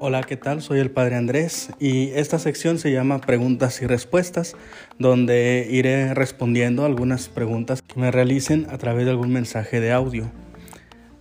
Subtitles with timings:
[0.00, 0.60] Hola, ¿qué tal?
[0.60, 4.56] Soy el Padre Andrés y esta sección se llama Preguntas y Respuestas,
[4.98, 10.32] donde iré respondiendo algunas preguntas que me realicen a través de algún mensaje de audio.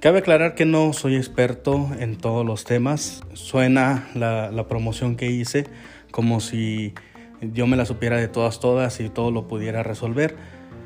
[0.00, 3.22] Cabe aclarar que no soy experto en todos los temas.
[3.32, 5.64] Suena la, la promoción que hice
[6.10, 6.92] como si
[7.40, 10.36] yo me la supiera de todas, todas y todo lo pudiera resolver.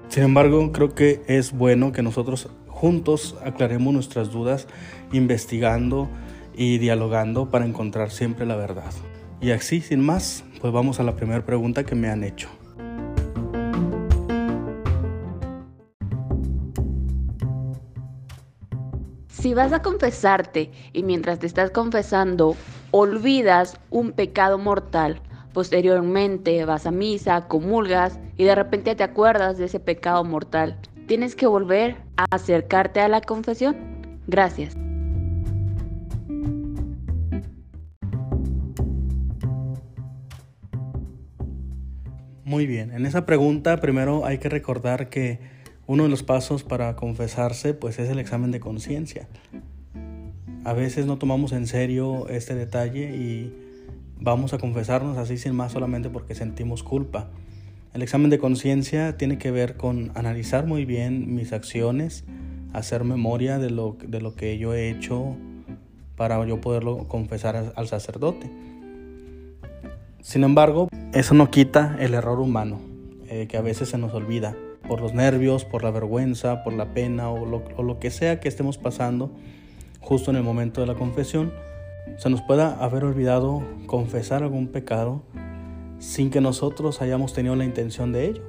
[0.09, 2.49] Sin embargo, creo que es bueno que nosotros
[2.83, 4.67] juntos aclaremos nuestras dudas
[5.13, 6.09] investigando
[6.53, 8.91] y dialogando para encontrar siempre la verdad.
[9.41, 12.49] Y así, sin más, pues vamos a la primera pregunta que me han hecho.
[19.29, 22.57] Si vas a confesarte y mientras te estás confesando
[22.91, 25.23] olvidas un pecado mortal,
[25.53, 31.35] posteriormente vas a misa, comulgas y de repente te acuerdas de ese pecado mortal, tienes
[31.37, 33.77] que volver a acercarte a la confesión.
[34.27, 34.77] Gracias.
[42.45, 45.39] Muy bien, en esa pregunta primero hay que recordar que
[45.87, 49.27] uno de los pasos para confesarse pues es el examen de conciencia.
[50.65, 53.53] A veces no tomamos en serio este detalle y
[54.21, 57.31] vamos a confesarnos así sin más solamente porque sentimos culpa.
[57.95, 62.25] El examen de conciencia tiene que ver con analizar muy bien mis acciones,
[62.73, 65.37] hacer memoria de lo, de lo que yo he hecho
[66.17, 68.51] para yo poderlo confesar al sacerdote.
[70.23, 72.81] Sin embargo, eso no quita el error humano,
[73.29, 74.57] eh, que a veces se nos olvida,
[74.89, 78.41] por los nervios, por la vergüenza, por la pena o lo, o lo que sea
[78.41, 79.33] que estemos pasando
[80.01, 81.53] justo en el momento de la confesión,
[82.17, 85.23] se nos pueda haber olvidado confesar algún pecado
[86.03, 88.43] sin que nosotros hayamos tenido la intención de ello.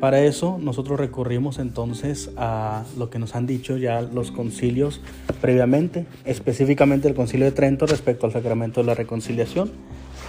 [0.00, 5.02] Para eso nosotros recurrimos entonces a lo que nos han dicho ya los concilios
[5.42, 9.70] previamente, específicamente el concilio de Trento respecto al sacramento de la reconciliación,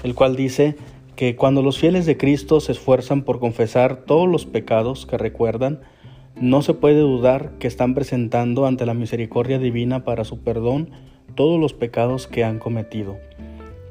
[0.04, 0.76] el cual dice
[1.16, 5.80] que cuando los fieles de Cristo se esfuerzan por confesar todos los pecados que recuerdan,
[6.36, 10.90] no se puede dudar que están presentando ante la misericordia divina para su perdón
[11.34, 13.18] todos los pecados que han cometido.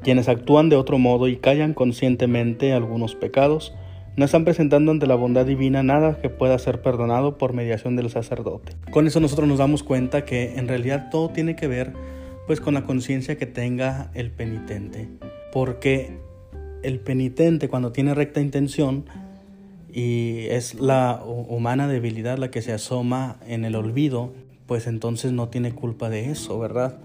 [0.03, 3.73] Quienes actúan de otro modo y callan conscientemente algunos pecados,
[4.17, 8.09] no están presentando ante la bondad divina nada que pueda ser perdonado por mediación del
[8.09, 8.73] sacerdote.
[8.91, 11.93] Con eso nosotros nos damos cuenta que en realidad todo tiene que ver
[12.47, 15.07] pues con la conciencia que tenga el penitente
[15.51, 16.17] porque
[16.83, 19.05] el penitente cuando tiene recta intención
[19.93, 24.33] y es la humana debilidad la que se asoma en el olvido,
[24.65, 26.97] pues entonces no tiene culpa de eso, ¿verdad?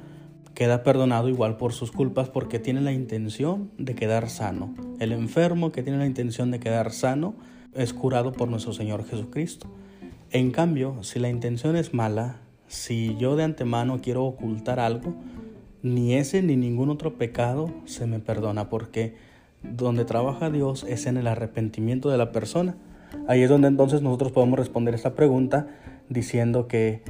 [0.56, 4.74] Queda perdonado igual por sus culpas porque tiene la intención de quedar sano.
[4.98, 7.34] El enfermo que tiene la intención de quedar sano
[7.74, 9.68] es curado por nuestro Señor Jesucristo.
[10.30, 15.14] En cambio, si la intención es mala, si yo de antemano quiero ocultar algo,
[15.82, 19.14] ni ese ni ningún otro pecado se me perdona porque
[19.62, 22.76] donde trabaja Dios es en el arrepentimiento de la persona.
[23.28, 25.66] Ahí es donde entonces nosotros podemos responder esta pregunta
[26.08, 27.02] diciendo que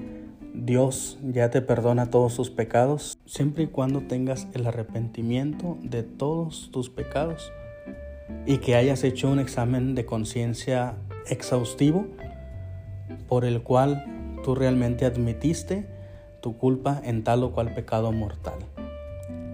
[0.59, 6.71] Dios ya te perdona todos tus pecados siempre y cuando tengas el arrepentimiento de todos
[6.73, 7.53] tus pecados
[8.47, 10.95] y que hayas hecho un examen de conciencia
[11.29, 12.07] exhaustivo
[13.29, 15.87] por el cual tú realmente admitiste
[16.41, 18.59] tu culpa en tal o cual pecado mortal.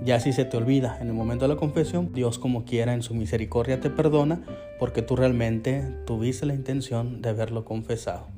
[0.04, 3.02] Ya si se te olvida en el momento de la confesión, Dios como quiera en
[3.02, 4.42] su misericordia te perdona
[4.78, 8.28] porque tú realmente tuviste la intención de haberlo confesado.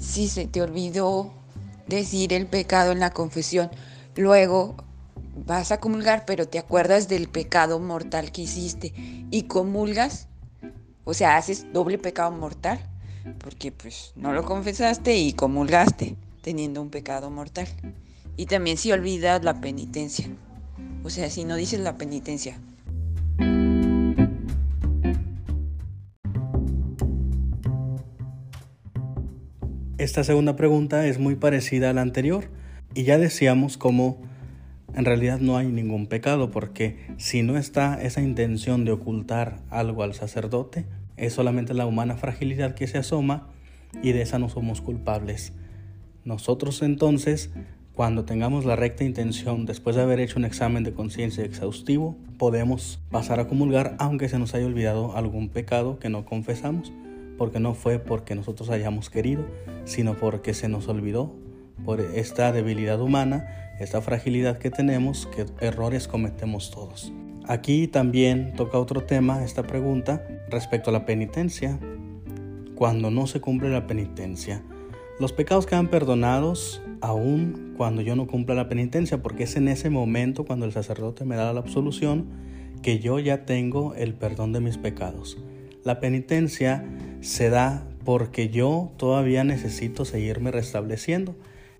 [0.00, 1.30] Si se te olvidó
[1.86, 3.70] decir el pecado en la confesión,
[4.16, 4.74] luego
[5.36, 8.94] vas a comulgar, pero te acuerdas del pecado mortal que hiciste
[9.30, 10.28] y comulgas,
[11.04, 12.80] o sea, haces doble pecado mortal,
[13.38, 17.68] porque pues no lo confesaste y comulgaste teniendo un pecado mortal.
[18.38, 20.28] Y también si olvidas la penitencia,
[21.04, 22.58] o sea, si no dices la penitencia.
[30.10, 32.50] Esta segunda pregunta es muy parecida a la anterior
[32.96, 34.18] y ya decíamos cómo
[34.92, 40.02] en realidad no hay ningún pecado porque si no está esa intención de ocultar algo
[40.02, 40.84] al sacerdote,
[41.16, 43.50] es solamente la humana fragilidad que se asoma
[44.02, 45.52] y de esa no somos culpables.
[46.24, 47.50] Nosotros entonces,
[47.94, 52.98] cuando tengamos la recta intención, después de haber hecho un examen de conciencia exhaustivo, podemos
[53.12, 56.92] pasar a comulgar aunque se nos haya olvidado algún pecado que no confesamos,
[57.40, 59.46] porque no fue porque nosotros hayamos querido,
[59.86, 61.34] sino porque se nos olvidó
[61.86, 67.14] por esta debilidad humana, esta fragilidad que tenemos, que errores cometemos todos.
[67.46, 71.78] Aquí también toca otro tema, esta pregunta, respecto a la penitencia.
[72.74, 74.62] Cuando no se cumple la penitencia,
[75.18, 79.88] los pecados quedan perdonados aún cuando yo no cumpla la penitencia, porque es en ese
[79.88, 82.26] momento cuando el sacerdote me da la absolución
[82.82, 85.38] que yo ya tengo el perdón de mis pecados.
[85.82, 86.84] La penitencia
[87.20, 91.34] se da porque yo todavía necesito seguirme restableciendo.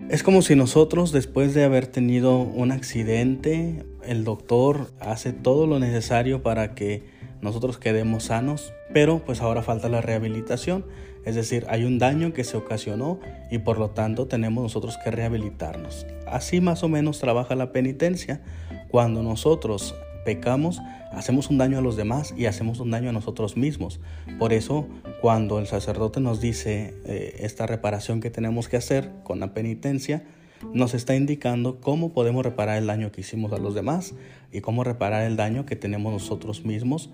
[0.08, 5.78] Es como si nosotros después de haber tenido un accidente, el doctor hace todo lo
[5.78, 7.02] necesario para que
[7.42, 10.84] nosotros quedemos sanos, pero pues ahora falta la rehabilitación,
[11.24, 13.20] es decir, hay un daño que se ocasionó
[13.50, 16.06] y por lo tanto tenemos nosotros que rehabilitarnos.
[16.26, 18.40] Así más o menos trabaja la penitencia.
[18.88, 19.94] Cuando nosotros
[20.24, 20.80] pecamos,
[21.12, 24.00] hacemos un daño a los demás y hacemos un daño a nosotros mismos.
[24.38, 24.86] Por eso,
[25.20, 30.24] cuando el sacerdote nos dice eh, esta reparación que tenemos que hacer con la penitencia,
[30.72, 34.14] nos está indicando cómo podemos reparar el daño que hicimos a los demás
[34.52, 37.10] y cómo reparar el daño que tenemos nosotros mismos.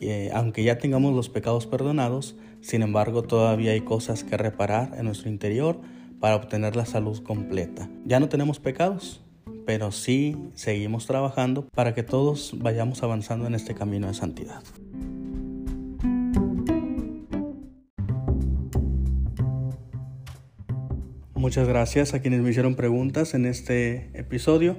[0.00, 5.04] Eh, aunque ya tengamos los pecados perdonados, sin embargo todavía hay cosas que reparar en
[5.04, 5.80] nuestro interior
[6.18, 7.88] para obtener la salud completa.
[8.04, 9.21] Ya no tenemos pecados,
[9.66, 14.62] pero sí seguimos trabajando para que todos vayamos avanzando en este camino de santidad.
[21.34, 24.76] Muchas gracias a quienes me hicieron preguntas en este episodio,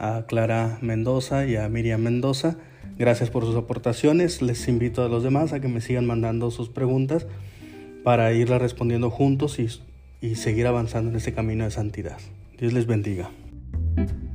[0.00, 2.56] a Clara Mendoza y a Miriam Mendoza.
[2.98, 4.42] Gracias por sus aportaciones.
[4.42, 7.26] Les invito a los demás a que me sigan mandando sus preguntas
[8.02, 9.68] para irlas respondiendo juntos y,
[10.20, 12.18] y seguir avanzando en este camino de santidad.
[12.58, 13.30] Dios les bendiga.
[13.96, 14.29] Thank you